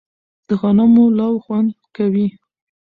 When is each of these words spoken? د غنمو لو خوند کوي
د 0.47 0.49
غنمو 0.59 1.05
لو 1.17 1.31
خوند 1.43 1.69
کوي 1.95 2.27